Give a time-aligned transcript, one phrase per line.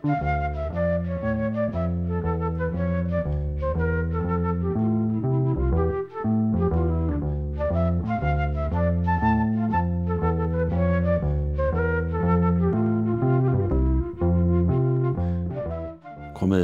[0.00, 0.16] Komiði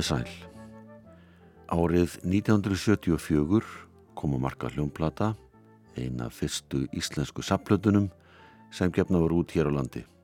[0.01, 0.25] sæl.
[1.69, 3.61] Árið 1974
[4.17, 5.37] kom að marka hljómplata,
[5.93, 8.09] eina fyrstu íslensku sapplötunum
[8.73, 10.16] sem gefna voru út hér á landi.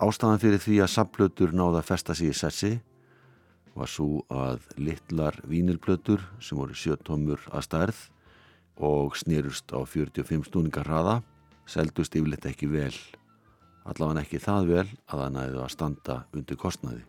[0.00, 2.72] Ástæðan fyrir því að sapplötur náða að festa sig í sessi
[3.76, 8.00] var svo að litlar vínilplötur sem voru sjötómur að stærð
[8.80, 11.20] og snýrust á 45 stúningar hraða
[11.68, 12.94] seldust yfirleitt ekki vel.
[13.84, 17.04] Allavega ekki það vel að það næðu að standa undir kostnaði.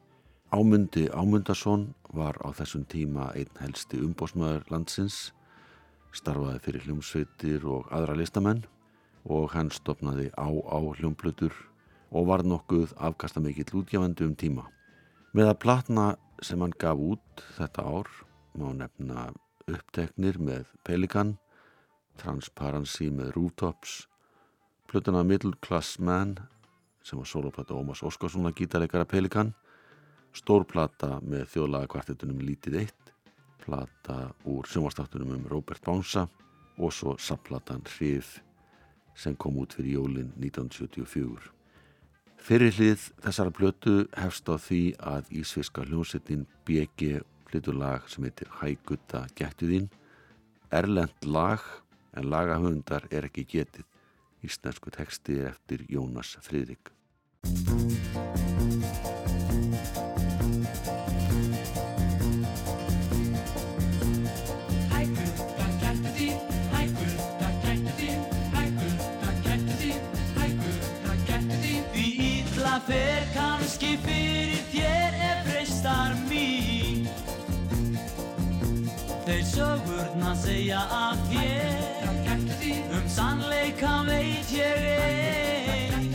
[0.54, 5.32] Ámundi Ámundason var á þessum tíma einn helsti umbósmaður landsins,
[6.14, 8.66] starfaði fyrir hljómsveitir og aðra listamenn
[9.24, 11.56] og hann stopnaði á á hljómplutur
[12.14, 14.68] og var nokkuð afkasta mikill útgjafandi um tíma.
[15.34, 16.06] Með að platna
[16.46, 18.10] sem hann gaf út þetta ár
[18.54, 19.32] má nefna
[19.66, 21.38] uppteknir með Pelikan,
[22.22, 24.04] Transparency með Rooftops,
[24.90, 26.38] plötuna Middle Class Man
[27.04, 29.56] sem var soloplata Ómas Óskarssona gítarleikara Pelikan
[30.38, 33.12] stórplata með þjóðlaga kvartetunum Lítið eitt,
[33.64, 36.28] plata úr sjónvastáttunum um Robert Bánsa
[36.78, 38.40] og svo samplatan Hrif
[39.16, 41.63] sem kom út fyrir jólinn 1974.
[42.44, 48.50] Fyrir hlið þessara blötu hefst á því að Ísviska hljómsettin BG flytur lag sem heitir
[48.60, 49.86] Hægutta gettuðín,
[50.68, 51.64] erlend lag
[52.12, 53.88] en lagahöndar er ekki getið,
[54.44, 56.92] íslensku teksti eftir Jónas Fridrik.
[79.44, 86.06] Þeir sögurna segja að þér um sannleika veit ég ein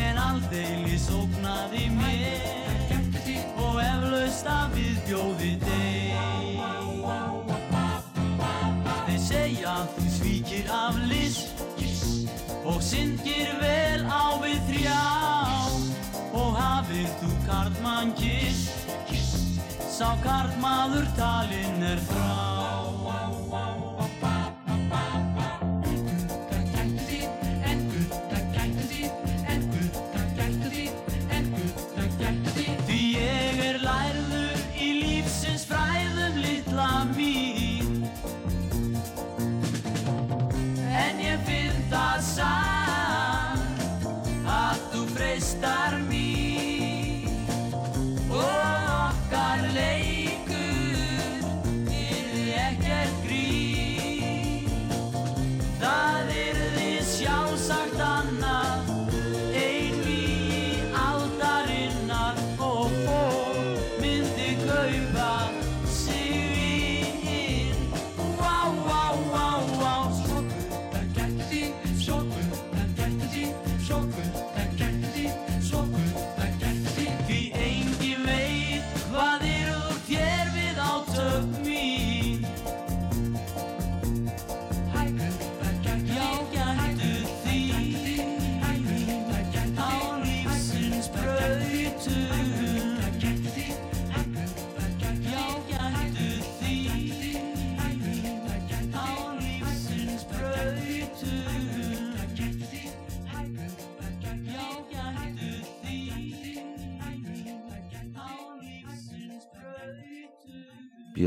[0.00, 2.96] en aldrei sóknaði mér
[3.60, 6.64] og eflaust að við bjóði þeim
[9.04, 11.60] Þeir segja þú svíkir af list
[12.64, 15.04] og syngir vel á við þrjá
[16.32, 18.70] og hafið þú karlmann kiss
[20.00, 22.79] sá karlmaður talinn er frá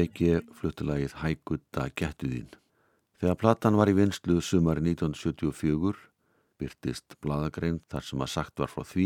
[0.03, 2.49] BG fluttilagið Hægutta gettuðín.
[3.21, 5.93] Þegar platan var í vinslu sumari 1974
[6.59, 9.05] byrtist bladagrein þar sem að sagt var frá því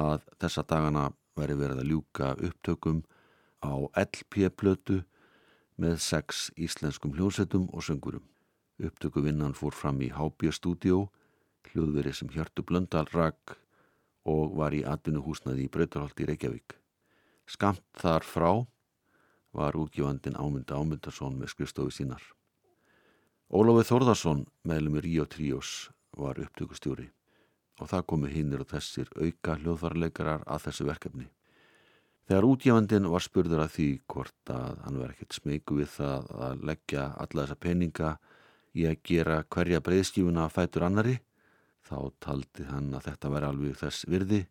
[0.00, 1.02] að þessa dagana
[1.36, 3.02] væri verið að ljúka upptökum
[3.60, 5.02] á LP-plötu
[5.76, 8.24] með sex íslenskum hljósetum og söngurum.
[8.80, 11.10] Upptökuvinnan fór fram í HB Studio,
[11.68, 13.58] hljóðveri sem Hjörtu Blöndal rak
[14.24, 16.78] og var í atvinnuhúsnaði í Brautarholt í Reykjavík.
[17.44, 18.52] Skamt þar frá
[19.56, 22.22] var útgjöfandin Ámynda Ámyndarsson með skrifstofi sínar.
[23.50, 27.08] Ólafið Þórðarsson, meðlumur Ríó Tríós, var upptökustjóri
[27.80, 31.26] og það komu hinnir og þessir auka hljóðfarleikarar að þessu verkefni.
[32.28, 36.64] Þegar útgjöfandin var spurður að því hvort að hann var ekkert smeyku við það að
[36.70, 38.10] leggja alla þessa peninga
[38.76, 41.16] í að gera hverja breyðskífuna fætur annari,
[41.82, 44.44] þá taldi hann að þetta væri alveg þess virði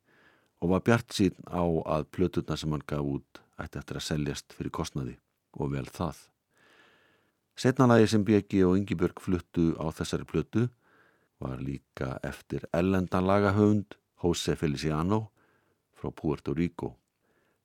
[0.60, 4.56] og var bjart sín á að plötuna sem hann gaf út ætti eftir að seljast
[4.58, 5.16] fyrir kostnaði
[5.60, 6.18] og vel það.
[7.60, 10.70] Setnalagi sem Bjegi og Yngibjörg fluttu á þessari plötu
[11.44, 15.32] var líka eftir ellendan lagahöfund Jose Feliciano
[16.00, 16.96] frá Puerto Rico.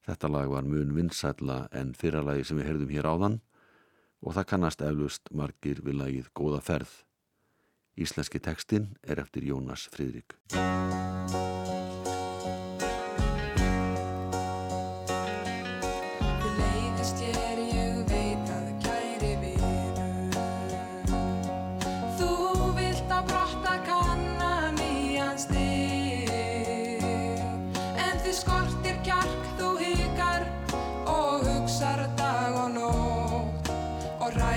[0.04, 3.40] Þetta lag var mun vinsætla en fyrralagi sem við heyrðum hér áðan
[4.24, 6.92] og það kannast eflust margir við lagið Góða ferð.
[7.94, 10.34] Íslenski tekstinn er eftir Jónas Fridrik.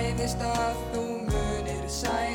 [0.07, 2.26] hæðist að þú munir sæl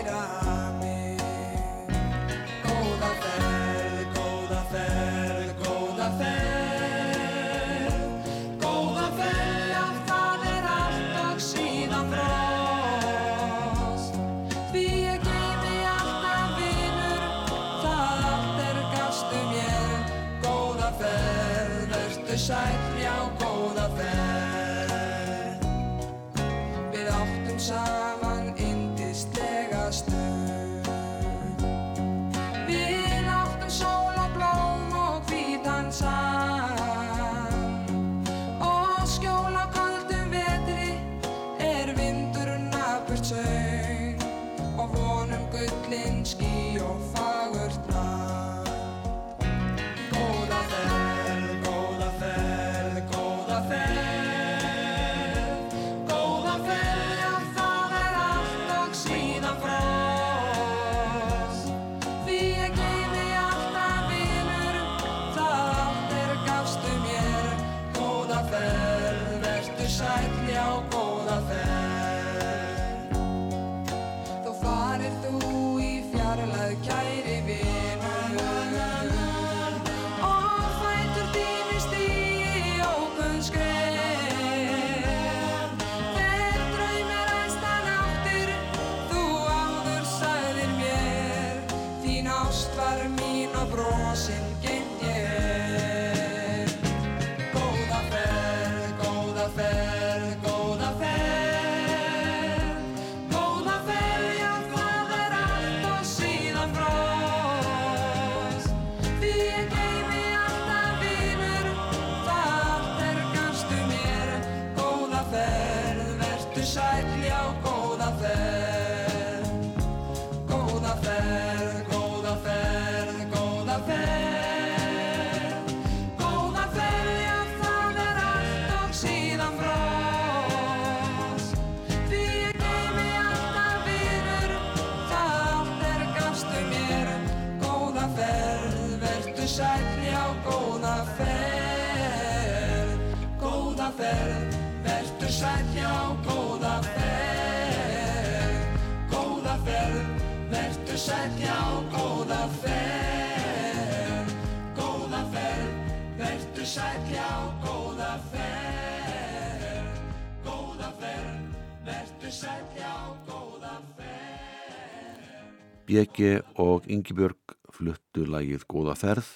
[165.93, 169.27] Bjegi og Yngibjörg fluttu lagið Góða ferð,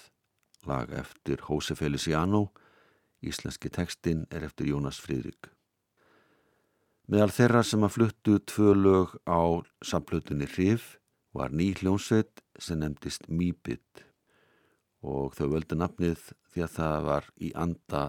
[0.65, 2.47] lag eftir Jose Feliciano,
[3.21, 5.51] íslenski tekstinn er eftir Jónas Fridrik.
[7.13, 10.95] Meðal þeirra sem að fluttu tvö lög á samflutunni Hrif
[11.37, 14.01] var ný hljónsveit sem nefndist Mýbit
[15.05, 18.03] og þau völdu nafnið því að það var í anda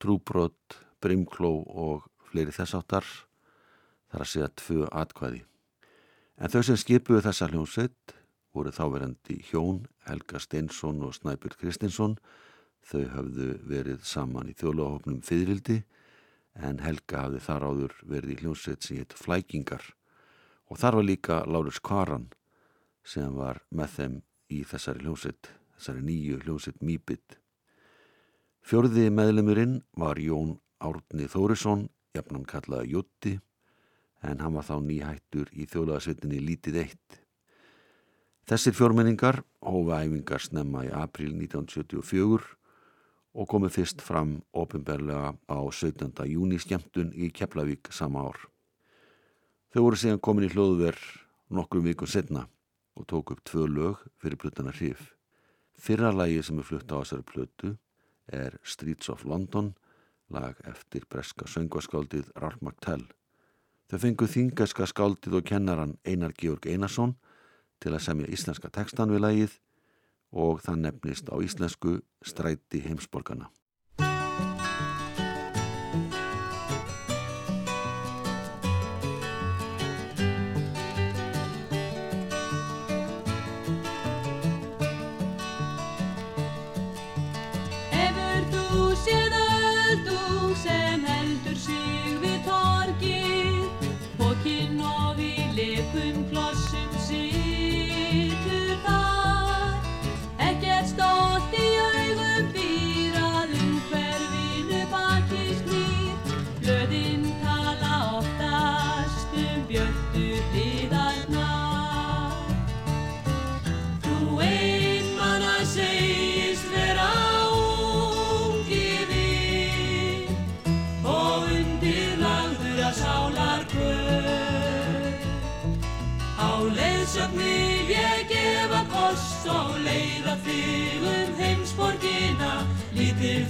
[0.00, 3.04] trúbrott, brimkló og fleiri þessáttar
[4.08, 5.44] þar að segja tvö atkvæði.
[6.40, 8.14] En þau sem skipuðu þessa hljómsveit
[8.56, 12.14] voru þáverandi hjón Helga Steinsson og Snæbjörn Kristinsson.
[12.80, 15.82] Þau hafðu verið saman í þjóðláhófnum Fyðrildi
[16.56, 19.84] en Helga hafði þar áður verið í hljómsveit sem hétt Flækingar
[20.72, 22.30] og þar var líka Lárus Karan
[23.04, 24.16] sem var með þeim
[24.50, 27.36] í þessari hljómsveit, þessari nýju hljómsveit Mýbit.
[28.64, 33.36] Fjörði meðlemurinn var Jón Árni Þórisson, jafnum kallaða Jutti
[34.22, 37.20] en hann var þá nýhættur í þjóðlagasveitinni Lítið eitt.
[38.50, 42.56] Þessir fjórmenningar hófa æfingar snemma í april 1974
[43.38, 46.24] og komið fyrst fram ofinberlega á 17.
[46.26, 48.40] júni skemmtun í Keflavík sama ár.
[49.70, 51.04] Þau voru síðan komin í hlóðverð
[51.54, 52.48] nokkrum vikum setna
[52.98, 55.12] og tók upp tvö lög fyrir plötana hrif.
[55.78, 57.76] Fyrra lægi sem er flutta á þessari plötu
[58.30, 59.72] er Streets of London,
[60.30, 63.06] lag eftir breska söngvaskáldið Ralph McTell.
[63.90, 67.16] Þau fengu þingaska skáldið og kennaran Einar Georg Einarsson
[67.82, 69.56] til að semja íslenska tekstan við lagið
[70.30, 73.48] og það nefnist á íslensku Stræti heimsborgarna.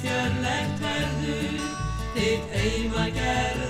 [0.00, 1.58] Fjörlegt verður
[2.14, 3.69] þitt heima gerða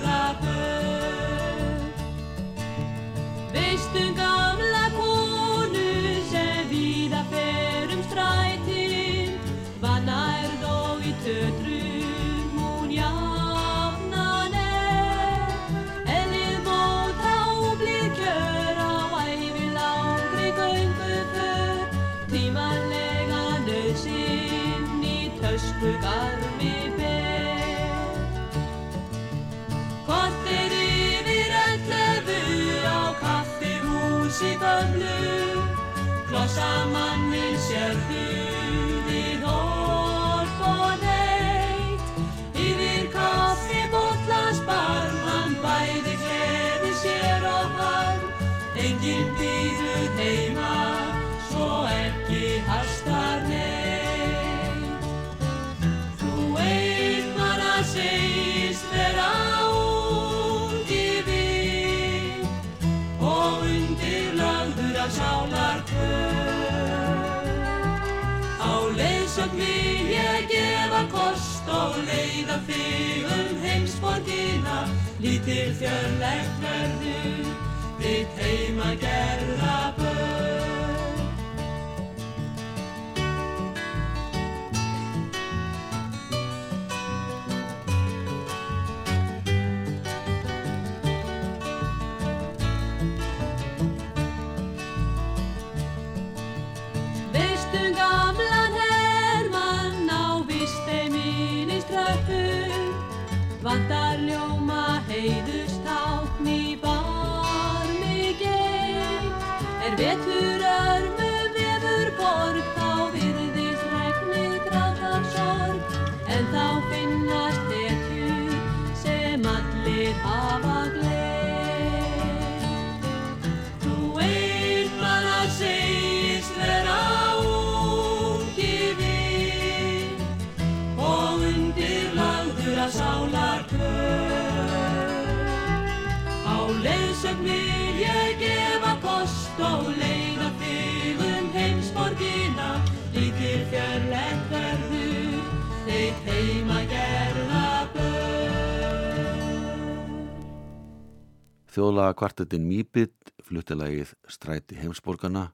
[151.71, 155.45] Þjóðlaga kvartetin Mýbit fluttilagið Stræti heimsborgarna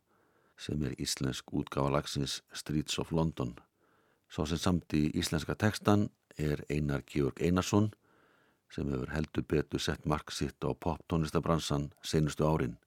[0.57, 3.51] sem er íslensk útgáfa lagsins Streets of London.
[4.25, 6.07] Sá sem samt í íslenska tekstan
[6.41, 7.91] er Einar Georg Einarsson
[8.73, 12.79] sem hefur heldur betur sett mark sitt á poptónlistabransan senustu árin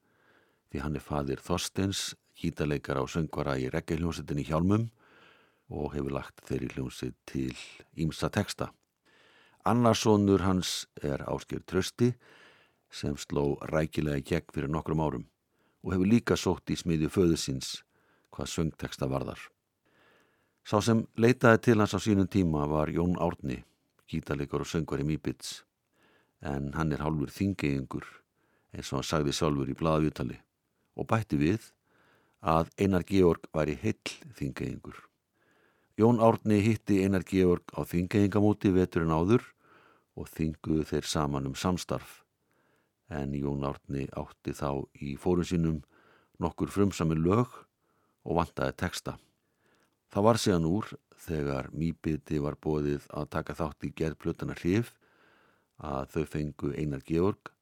[0.72, 4.90] því hann er fadir Þorsteins, gítarleikara og söngvara í reggehljómsettin í Hjálmum
[5.70, 7.54] og hefur lagt þeirri hljómsitt til
[7.94, 8.72] ímsa teksta.
[9.62, 12.16] Annarsonur hans er Ásker Trösti
[12.90, 15.26] sem sló rækilega í gegn fyrir nokkrum árum
[15.84, 17.80] og hefur líka sótt í smiðju föðusins
[18.34, 19.40] hvað söngteksta varðar.
[20.66, 23.62] Sá sem leitaði til hans á sínum tíma var Jón Árni,
[24.10, 25.62] gítarleikar og söngvar í Mýbits,
[26.42, 28.06] en hann er hálfur þingeyingur
[28.74, 30.38] eins og hann sagði sjálfur í blaðvítali
[30.96, 31.70] og bætti við
[32.40, 34.96] að Einar Georg væri heill þingeyingur.
[36.00, 39.44] Jón Árni hitti Einar Georg á þingeyingamóti veturinn áður
[40.16, 42.20] og þinguðu þeir saman um samstarf
[43.10, 45.80] en Jón Árni átti þá í fórum sínum
[46.40, 47.50] nokkur frumsami lög
[48.24, 49.16] og vantaði texta.
[50.10, 50.88] Það var síðan úr
[51.20, 54.94] þegar mýbiti var bóðið að taka þátt í gerð plötana hrif
[55.78, 57.52] að þau fengu Einar Georg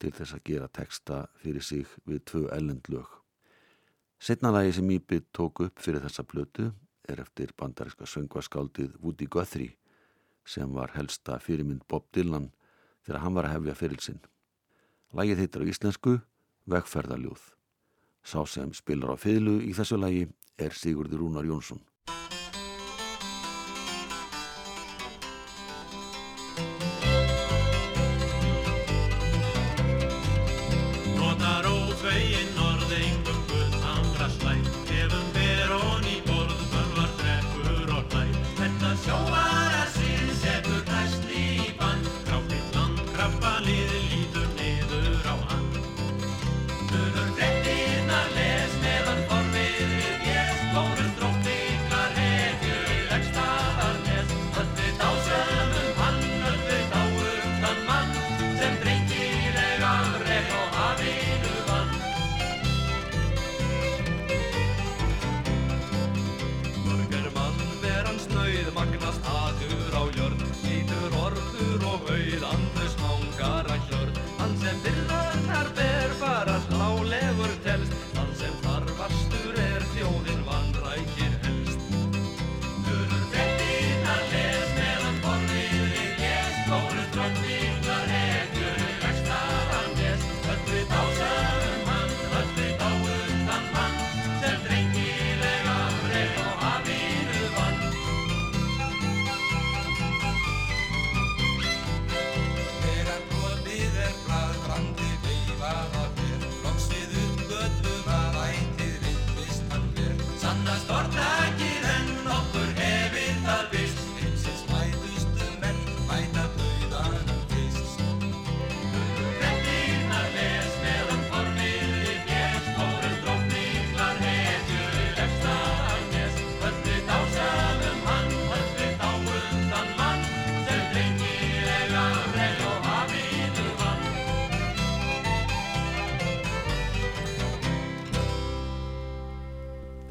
[0.00, 3.08] til þess að gera texta fyrir sig við tvö ellend lög.
[4.20, 6.70] Setnalagi sem mýbit tók upp fyrir þessa plötu
[7.08, 9.76] er eftir bandariska söngvaskáldið Woody Guthrie
[10.46, 12.50] sem var helsta fyrirmynd Bob Dylan
[13.06, 14.20] þegar hann var að hefja fyrilsinn.
[15.14, 16.16] Lægið hittar á íslensku
[16.66, 17.42] Vegferðaljóð.
[18.26, 20.24] Sá sem spilar á fylgu í þessu lægi
[20.58, 21.78] er Sigurður Rúnar Jónsson.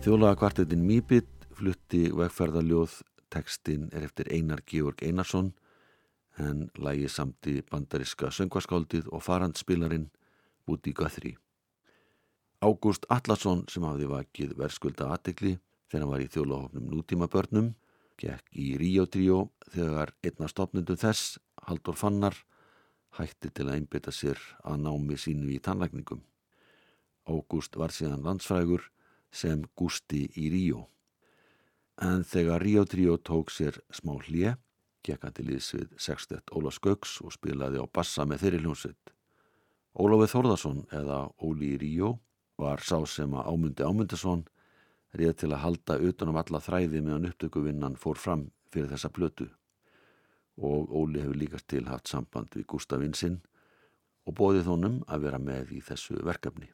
[0.06, 3.00] Þjólaða kvartetin Mýbit flutti vegferðarljóð,
[3.34, 5.48] tekstinn er eftir Einar Georg Einarsson
[6.38, 10.06] en lægi samti bandariska söngvaskáldið og farandspilarinn
[10.70, 11.40] Woody Guthrie.
[12.62, 15.56] Ágúst Allarsson sem hafði vakið verðskulda aðtegli
[15.90, 17.74] þegar hann var í þjólaðhófnum nútíma börnum,
[18.22, 19.42] gekk í Ríó Tríó
[19.74, 22.38] þegar einna stopnundum þess, Haldur Fannar,
[23.18, 26.22] hætti til að einbita sér að námi sínu í tannlækningum.
[27.26, 28.92] Ágúst var síðan landsfrægur
[29.36, 30.86] sem Gusti í Ríó.
[32.02, 34.56] En þegar Ríó Tríó tók sér smá hlje,
[35.06, 39.14] gekk hann til íðs við sextett Óla Skauks og spilaði á bassa með þeirri hljómsveit.
[39.96, 42.16] Ólafið Þórðarsson eða Óli í Ríó
[42.60, 44.48] var sá sem að ámundi ámundasson
[45.16, 49.48] réð til að halda utanum alla þræði meðan upptökuvinnan fór fram fyrir þessa blötu
[50.58, 53.42] og Óli hefur líkast til haft samband við Gustafinn
[54.26, 56.72] og bóðið honum að vera með í þessu verkefni.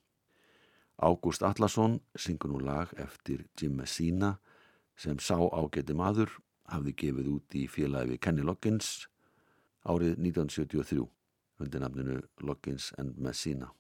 [1.01, 4.35] Ágúst Allarsson syngur nú lag eftir Jim Messina
[4.93, 6.29] sem sá ágæti maður
[6.69, 9.07] hafði gefið út í félagi við Kenny Loggins
[9.81, 11.07] árið 1973
[11.61, 13.71] undir nafninu Loggins and Messina.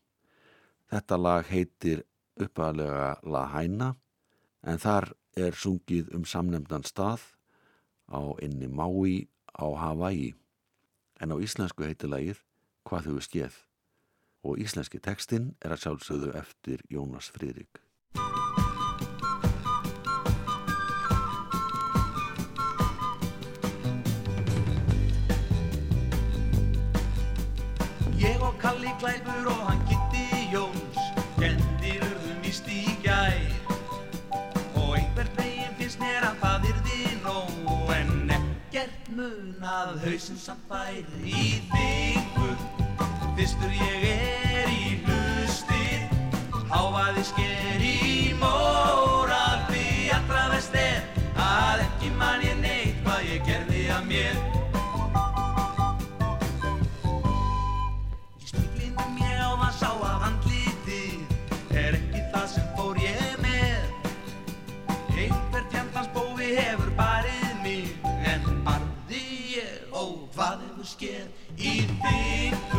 [0.89, 2.01] Þetta lag heitir
[2.41, 3.93] uppalega La Haina
[4.65, 7.21] en þar er sungið um samnemndan stað
[8.09, 10.33] á inni Maui á Hawaii
[11.21, 12.41] en á íslensku heitir lagið
[12.81, 13.57] Hvað þau skeið
[14.43, 17.81] og íslenski tekstinn er að sjálfsögðu eftir Jónas Fridrik.
[28.21, 30.99] Ég og Kalli Klæfur og hann Gitti Jóns
[31.39, 33.39] Gendir urðum í stígjær
[34.77, 40.69] Og einhvern veginn finnst mér að það virði nóg En ekkert mun að hausinn samt
[40.69, 42.70] væri í þingur
[43.41, 46.03] Fyrstur ég er í hlustir,
[46.69, 51.07] háfaði sker í móral Því allra vest er
[51.41, 54.37] að ekki man ég neitt hvað ég gerði að mér.
[58.37, 63.89] Í stíklinum ég á það sá að handlítið er ekki það sem fór ég með.
[65.15, 67.89] Einhver tjandans bófi hefur barið mig
[68.21, 69.25] en barði
[69.55, 72.70] ég, ó hvað hefur skeð í þingur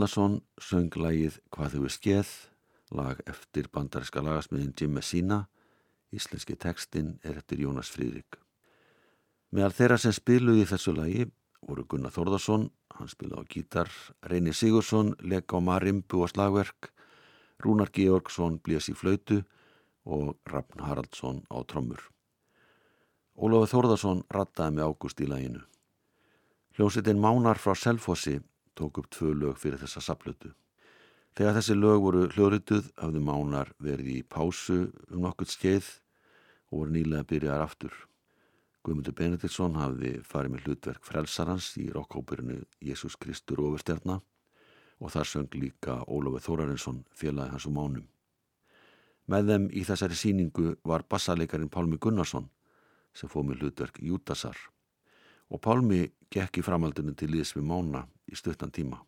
[0.00, 2.28] Allarsson söng lagið Hvað þau er skeð,
[2.96, 5.36] lag eftir bandaríska lagasmiðin Jim Messina,
[6.08, 8.38] íslenski textin er eftir Jónas Fríðrik.
[9.52, 11.26] Meðal þeirra sem spiluði þessu lagi
[11.68, 13.92] voru Gunnar Þórðarsson, hann spilaði á gítar,
[14.24, 16.94] Reyni Sigursson, leik á marimbu og slagverk,
[17.60, 19.42] Rúnar Georgsson blés í flautu
[20.08, 22.00] og Ragn Haraldsson á trommur.
[23.36, 25.66] Ólafur Þórðarsson rattaði með Ágúst í laginu.
[26.78, 28.40] Hljómsveitin Mánar frá Selfossi
[28.80, 30.52] tók upp tvö lög fyrir þessa saplötu.
[31.36, 35.86] Þegar þessi lög voru hljórutuð hafðu Mánar verið í pásu um nokkurt skeið
[36.70, 37.92] og voru nýlega byrjaðar aftur.
[38.80, 44.22] Guðmundur Benediktsson hafði farið með hlutverk frelsarans í rokkóperinu Jésús Kristur ofurstjarnar
[45.00, 48.06] og þar söng líka Ólafur Þórarinsson félagi hans um mánum.
[49.30, 52.48] Með þeim í þessari síningu var bassaleikarin Pálmi Gunnarsson
[53.14, 54.56] sem fóð með hlutverk Jútasar
[55.50, 59.00] og Pálmi gekk í framhaldinu til liðs við Mána í stuttan tíma.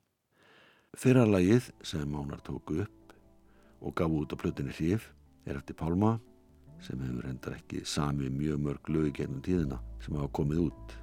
[0.98, 3.14] Fyrralagið sem Mánar tóku upp
[3.80, 5.08] og gaf út á plötunni hrif
[5.46, 6.18] er eftir Pálma
[6.82, 10.96] sem hefur reyndar ekki sami mjög mörg lögi gennum tíðina sem hafa komið út.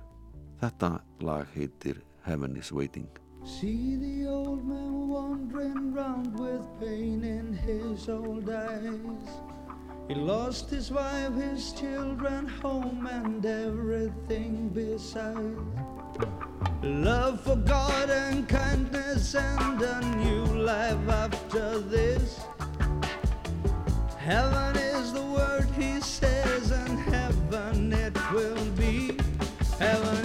[0.59, 0.91] Þetta
[1.23, 3.07] lag heitir Heaven is Waiting.
[3.45, 9.48] See the old man wandering round with pain in his old eyes.
[10.09, 15.59] He lost his wife, his children, home, and everything besides.
[16.81, 22.39] Love for God and kindness and a new life after this.
[24.17, 29.15] Heaven is the word he says, and heaven it will be.
[29.77, 30.18] Heaven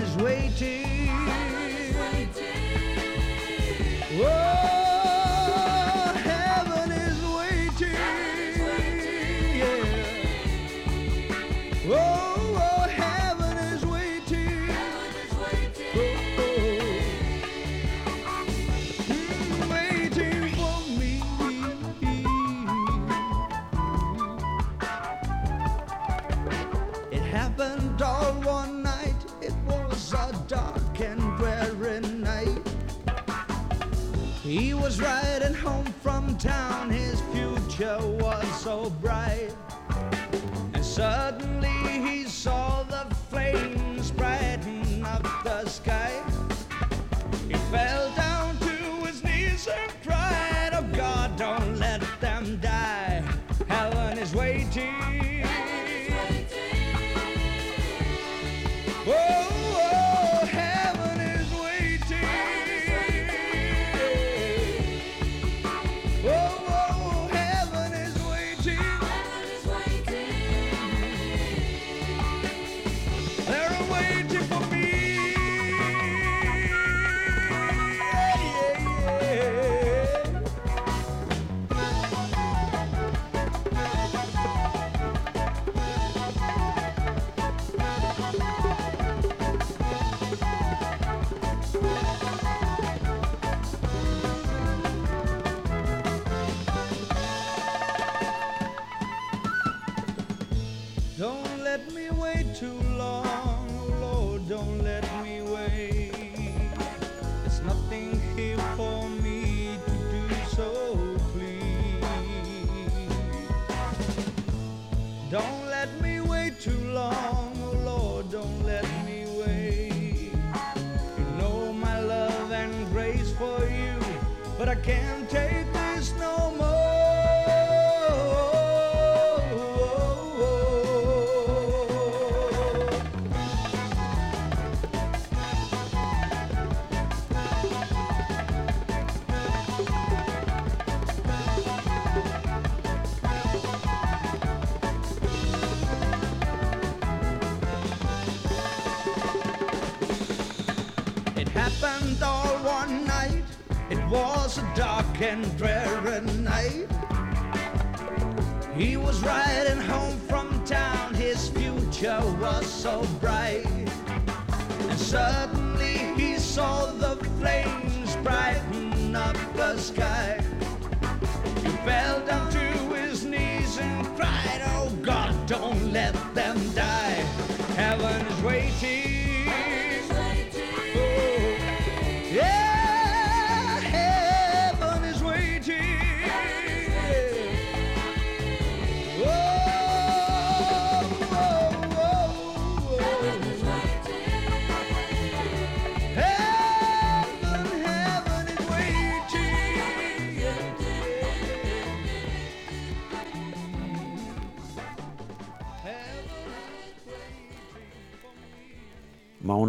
[34.97, 38.91] was riding home from town, his future was so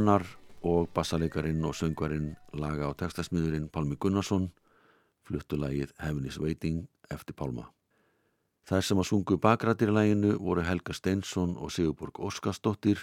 [0.05, 0.25] Mánar
[0.61, 4.51] og bassalegarinn og söngvarinn laga og textasmiðurinn Pálmi Gunnarsson
[5.25, 7.63] fluttu lagið Heaven is Waiting eftir Pálma.
[8.69, 13.01] Þær sem að sungu bakrættir í læginu voru Helga Steinsson og Sigurborg Óskarsdóttir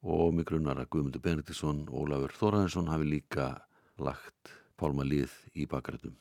[0.00, 3.50] og mig grunnar að Guðmundur Benediktsson og Ólafur Þóraðinsson hafi líka
[4.00, 6.16] lagt Pálma lið í bakrættum.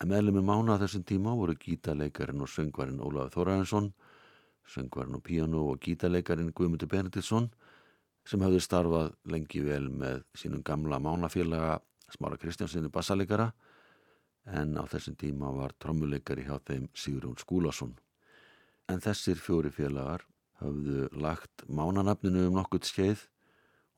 [0.00, 3.92] En meðlum með mána þessum tíma voru gítarleikarin og söngvarinn Ólafur Þóraðinsson,
[4.64, 7.52] söngvarinn og píano og gítarleikarin Guðmundur Benediktsson
[8.28, 11.80] sem hafði starfað lengi vel með sínum gamla mánafélaga
[12.12, 13.48] Smára Kristjánsinni bassalegara
[14.58, 17.94] en á þessum tíma var trommuleikari hjá þeim Sigrún Skúlason.
[18.90, 20.26] En þessir fjóri félagar
[20.60, 23.24] hafðu lagt mánanafninu um nokkurt skeið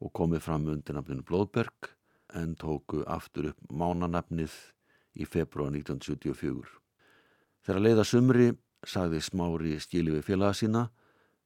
[0.05, 1.91] og komið fram undir nafninu Blóðberg
[2.39, 4.55] en tóku aftur upp mánanafnið
[5.15, 6.65] í februar 1974.
[7.65, 8.51] Þegar leiða sumri
[8.85, 10.89] sagði Smári skili við félaga sína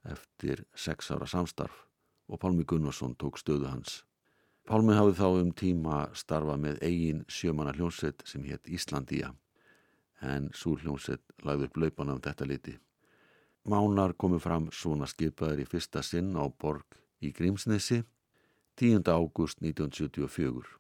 [0.09, 1.88] eftir sex ára samstarf
[2.29, 4.03] og Pálmi Gunnarsson tók stöðu hans.
[4.69, 9.33] Pálmi hafði þá um tíma starfað með eigin sjömanna hljónsett sem hétt Íslandía
[10.21, 12.75] en svo hljónsett lagði upp laupana um þetta liti.
[13.69, 18.03] Mánar komu fram svona skipaður í fyrsta sinn á borg í Grímsnesi
[18.79, 19.09] 10.
[19.11, 20.79] ágúst 1974.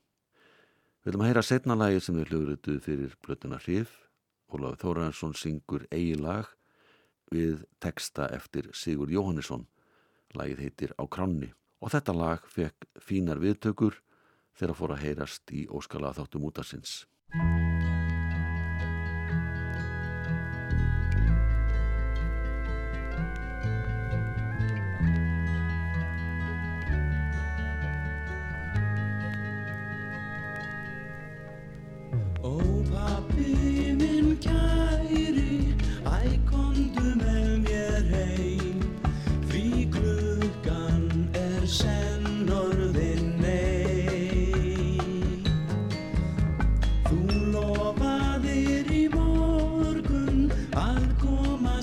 [1.02, 3.90] Við viljum að heyra setna lagi sem við hljóðrituð fyrir blötuna Hrif.
[4.48, 6.48] Ólafur Þóraðarsson syngur eigi lag
[7.32, 9.66] við texta eftir Sigur Jóhannesson.
[10.36, 14.00] Lagið heitir Á kránni og þetta lag fekk fínar viðtökur
[14.58, 17.06] þegar fór að heyrast í óskala þáttum útarsins.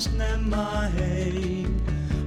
[0.05, 1.71] Snemma heim.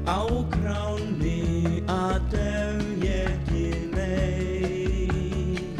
[0.08, 0.20] Á
[0.54, 5.78] kránni að döf ég ekki neitt.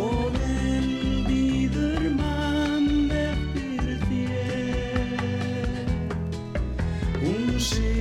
[0.01, 0.91] og enn
[1.31, 2.91] býður mann
[3.23, 5.17] eftir þér.
[7.23, 7.92] Hún sigur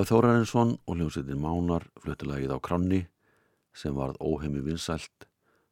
[0.00, 3.00] Ólafur Þórarinsson og hljómsveitin Mánar fluttilagið á Kranni
[3.76, 5.26] sem varð óheimi vinsælt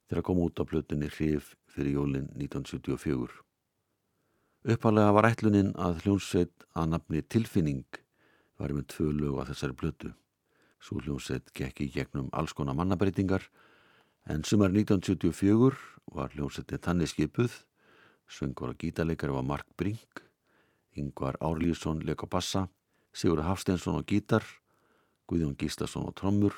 [0.04, 3.32] þegar kom út á plötunni Hrif fyrir jólin 1974.
[4.68, 7.88] Uppalega var ætlunin að hljómsveit að nafni Tilfinning
[8.60, 10.12] var með tvö lög á þessari plötu.
[10.76, 13.48] Svo hljómsveit gekk í gegnum alls konar mannabreitingar
[14.28, 15.72] en sumar 1974
[16.12, 17.62] var hljómsveitin þannig skipuð,
[18.28, 20.20] söngur og gítarleikari var Mark Brink,
[20.92, 22.68] Yngvar Árlíðsson leik á bassa,
[23.12, 24.44] Sigur Hafsteinsson á gítar,
[25.28, 26.54] Guðjón Gíslason á trommur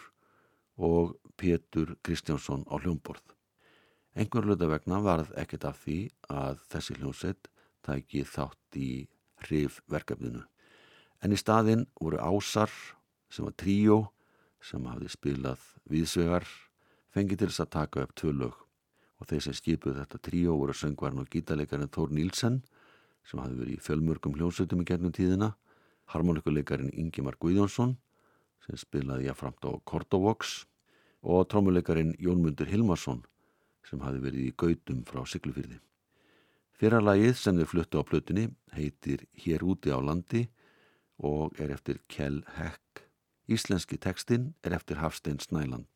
[0.81, 3.23] og Pétur Kristjánsson á hljómborð.
[4.15, 7.51] Engur hluta vegna varð ekkert af því að þessi hljómsveit
[7.87, 8.91] tæki þátt í
[9.47, 10.43] hrif verkefninu.
[11.23, 12.73] En í staðinn voru Ásar
[13.31, 14.01] sem var tríó
[14.61, 16.49] sem hafði spilað viðsvegar
[17.15, 18.59] fengið til þess að taka upp tvö lög
[19.21, 22.61] og þeir sem skipuð þetta tríó voru söngvarn og gítarleikarinn Þór Nílsen
[23.27, 25.53] sem hafði verið í fjölmörgum hljómsveitum í gegnum tíðina
[26.13, 27.97] harmonikuleikarin Ingimar Guðjónsson
[28.67, 30.65] sem spilaði jáframt á Kordovox
[31.23, 33.23] og trómuleikarin Jónmundur Hilmarsson
[33.87, 35.81] sem hafi verið í gautum frá Siglufyrði.
[36.81, 40.47] Fyrra lagið sem þau fluttu á plötunni heitir Hér úti á landi
[41.21, 43.05] og er eftir Kjell Heck.
[43.51, 45.91] Íslenski tekstinn er eftir Hafstein Snæland.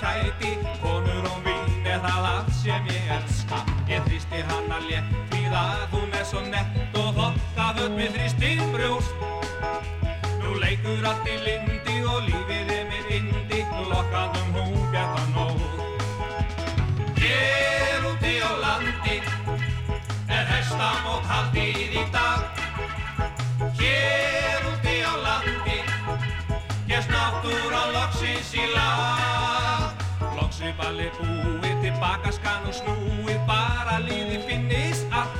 [0.00, 3.60] Kæti Konur og vín er það allt sem ég elska.
[3.90, 9.26] Ég þrýsti hana létt því að hún er svo nett Og þokkaföld með þrýstin brjóst.
[10.42, 14.71] Nú leikur allt í lindi og lífið er með indi Lokkaðum hún
[30.92, 35.38] Balli búið, tilbaka skan og snúið Bara líði finnist allt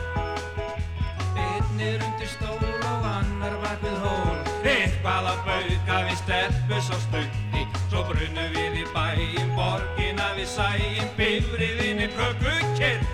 [1.37, 4.39] Einn er undir stól og annar bak við hól.
[4.65, 7.67] Eitthvað að bauka við stelpu svo stutti.
[7.83, 13.05] Svo brunum við í bæinn, borgina við sæinn Bifriðinni kökukirr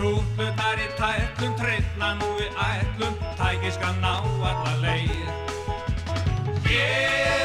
[0.00, 5.28] Tútlutar í tætlum, trillna nú við ætlum Tæki skal ná alla leið.
[6.64, 7.43] Hér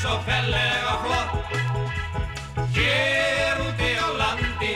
[0.00, 1.30] svo fellega flott.
[2.74, 4.72] Hér úti á landi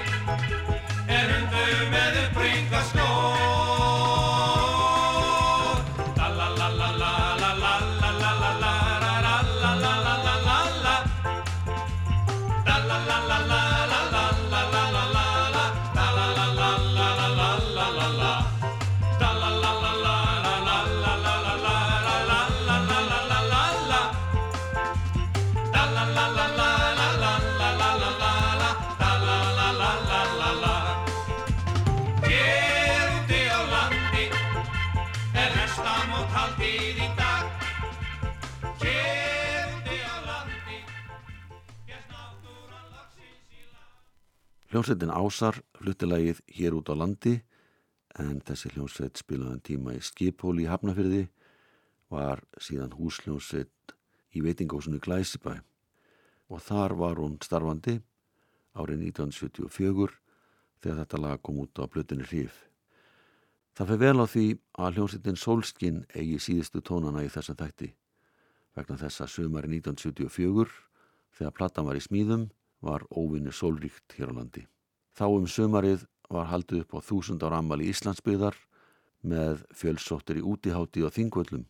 [44.71, 47.33] Hljómsveitin Ásar fluttilagið hér út á landi
[48.23, 51.25] en þessi hljómsveit spilaðan tíma í Skipóli í Hafnafyrði
[52.15, 53.95] var síðan húsljómsveit
[54.31, 55.57] í veitingósunu Glæsibæ
[56.55, 57.97] og þar var hún starfandi
[58.79, 60.15] árið 1974
[60.79, 62.55] þegar þetta lag kom út á blötinni hrif.
[63.75, 64.47] Það fyrir vel á því
[64.87, 67.91] að hljómsveitin Solskin eigi síðustu tónana í þessum þætti
[68.79, 70.71] vegna þess að sömari 1974
[71.43, 72.49] þegar platan var í smíðum
[72.81, 74.65] var óvinni sólríkt hér á landi.
[75.17, 78.57] Þá um sömarið var haldið upp á þúsund ára ammali Íslandsbyðar
[79.21, 81.67] með fjölsóttir í útihátti og þingvöllum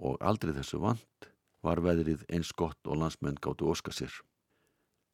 [0.00, 1.30] og aldrei þessu vant
[1.64, 4.12] var veðrið eins gott og landsmenn gáttu óska sér.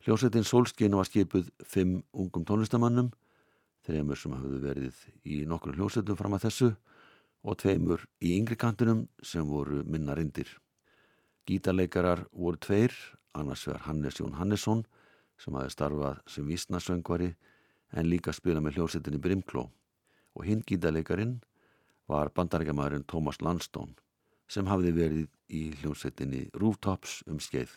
[0.05, 3.09] Hljósettin Solskinu var skipuð fimm ungum tónlistamannum,
[3.87, 6.69] þreymur sem hafðu verið í nokkur hljósettum fram að þessu
[7.47, 10.47] og tveimur í yngri kantunum sem voru minna rindir.
[11.47, 12.95] Gítarleikarar voru tveir,
[13.35, 14.85] annars vegar Hannes Jón Hannesson
[15.41, 17.33] sem hafi starfað sem vísnasöngvari
[17.97, 19.67] en líka spila með hljósettinni Brimkló
[20.37, 21.39] og hinn gítarleikarin
[22.11, 23.95] var bandarækjamaðurinn Thomas Landstone
[24.49, 27.71] sem hafði verið í hljósettinni Rooftops um skeið.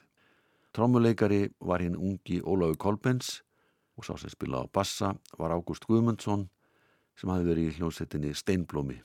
[0.73, 3.39] Trómuleikari var hinn ungi Ólaugur Kolbens
[3.97, 6.47] og sá sem spila á bassa var Ágúst Guðmundsson
[7.17, 8.99] sem hafði verið í hljósettinni Steinblómi.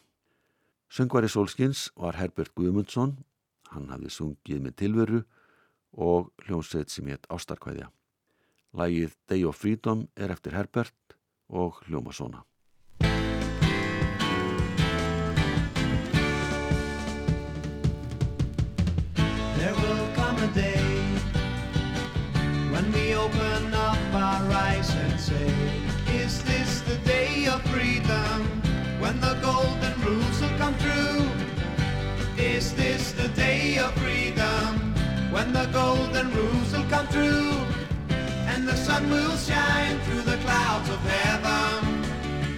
[0.92, 3.16] Söngvari Solskins var Herbert Guðmundsson
[3.74, 5.20] Hann hafði sungið með tilveru
[6.06, 7.90] og hljómsveit sem hétt Ástarkvæðja.
[8.74, 11.14] Lægið Day of Freedom er eftir Herbert
[11.48, 12.40] og hljóma svona.
[19.58, 20.82] There will come a day
[22.72, 25.54] when we open up our eyes and say,
[26.10, 28.42] Is this the day of freedom?
[28.98, 31.22] When the golden rules will come true?
[32.36, 34.94] Is this the day of freedom?
[35.30, 37.73] When the golden rules will come true?
[38.64, 42.04] The sun will shine through the clouds of heaven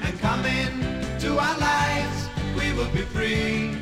[0.02, 3.76] and come into our lives, we will be free.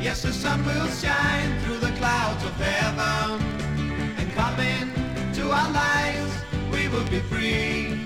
[0.00, 3.42] Yes, the sun will shine through the clouds of heaven
[4.18, 6.32] and come into our lives,
[6.72, 8.00] we will be free.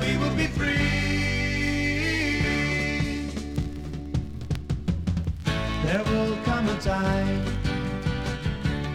[0.00, 0.94] We will be free.
[5.84, 7.63] There will come a time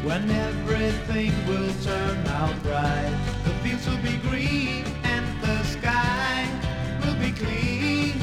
[0.04, 3.14] when everything will turn out right.
[3.44, 6.48] The fields will be green and the sky
[7.04, 8.22] will be clean.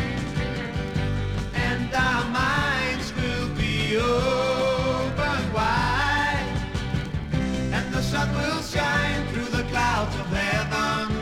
[1.54, 6.48] And our minds will be open wide.
[7.72, 11.14] And the sun will shine through the clouds of heaven.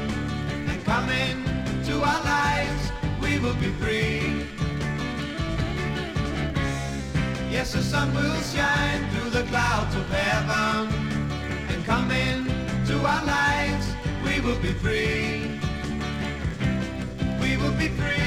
[0.68, 4.46] And come into our lives, we will be free.
[7.50, 10.94] Yes, the sun will shine the clouds of heaven
[11.68, 13.86] and come into our lives.
[14.24, 15.58] We will be free.
[17.40, 18.23] We will be free.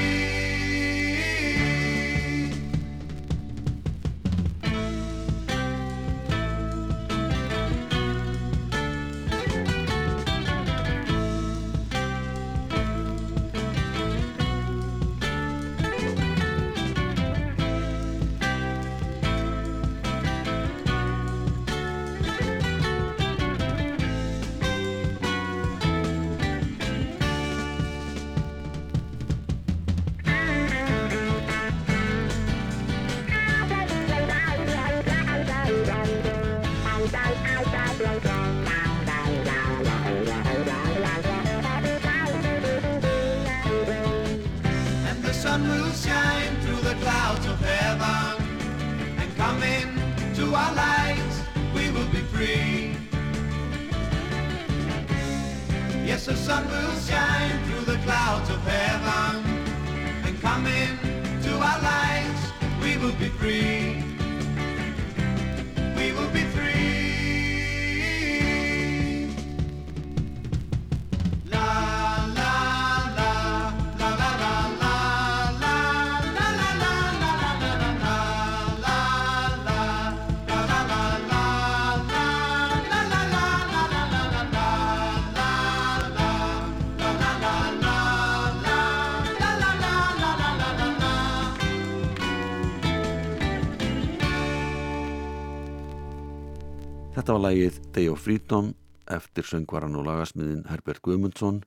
[97.28, 98.68] Þetta var lagið Day of Freedom
[99.12, 101.58] eftir söngvaran og lagasmiðin Herbert Guðmundsson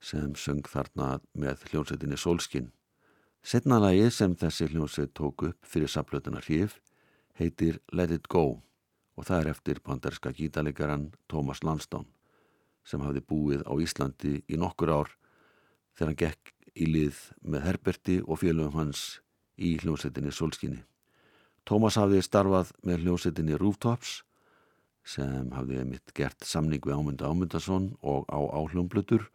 [0.00, 2.70] sem söng þarna með hljómsveitinni Solskin.
[3.44, 6.78] Setna lagið sem þessi hljómsveit tók upp fyrir saplötuna hrif
[7.36, 12.08] heitir Let It Go og það er eftir banderska gítarleikaran Thomas Lansdowne
[12.88, 15.14] sem hafði búið á Íslandi í nokkur ár
[15.92, 19.08] þegar hann gekk í lið með Herberti og félögum hans
[19.60, 20.80] í hljómsettinni Solskinni.
[21.68, 24.22] Thomas hafði starfað með hljómsettinni Rooftops
[25.04, 29.28] sem hafði mitt gert samning við Ámynda Ámyndason og á áhljómblutur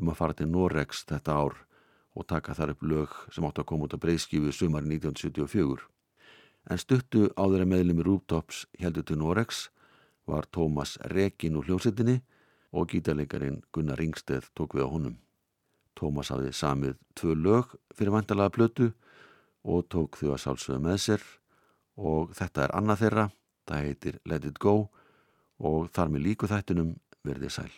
[0.00, 1.58] um að fara til Norex þetta ár
[2.14, 5.82] og taka þar upp lög sem átt að koma út af breyðskífu sumar 1974.
[6.70, 9.68] En stuttu áður en meðlumi Rooftops heldur til Norex
[10.30, 12.22] var Thomas Rekin úr hljómsettinni
[12.72, 15.16] og gítarleikarin Gunnar Ringsteð tók við á honum.
[15.94, 18.90] Tómas hafði samið tvö lög fyrir vandalega blötu
[19.62, 21.26] og tók þau að sálsögða með sér
[21.94, 23.26] og þetta er annað þeirra,
[23.68, 24.76] það heitir Let It Go
[25.64, 26.94] og þar með líku þættunum
[27.24, 27.72] verði sæl.